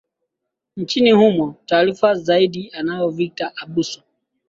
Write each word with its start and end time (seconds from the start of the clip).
nchini 0.77 1.11
humo 1.11 1.55
taarifa 1.65 2.13
zaidi 2.15 2.69
anayo 2.73 3.09
victor 3.09 3.51
abuso 3.63 4.03